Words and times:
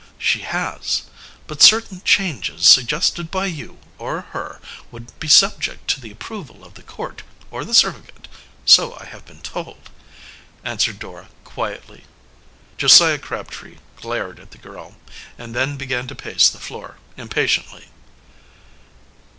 "She 0.17 0.39
has 0.39 1.03
but 1.45 1.61
certain 1.61 2.01
changes 2.01 2.65
suggested 2.67 3.29
by 3.29 3.45
you 3.45 3.77
or 3.99 4.21
her 4.31 4.59
would 4.89 5.11
be 5.19 5.27
subject 5.27 5.87
to 5.89 6.01
the 6.01 6.09
approval 6.11 6.65
of 6.65 6.73
the 6.73 6.81
court 6.81 7.21
or 7.51 7.63
the 7.63 7.75
surrogate, 7.75 8.27
so 8.65 8.95
I 8.95 9.05
have 9.05 9.25
been 9.27 9.41
told," 9.41 9.91
answered 10.63 10.97
Dora 10.97 11.29
quietly. 11.43 12.05
Josiah 12.79 13.19
Crabtree 13.19 13.77
glared 13.95 14.39
at 14.39 14.49
the 14.49 14.57
girl, 14.57 14.95
and 15.37 15.53
then 15.53 15.77
began 15.77 16.07
to 16.07 16.15
pace 16.15 16.49
the 16.49 16.57
floor 16.59 16.97
impatiently. 17.15 17.89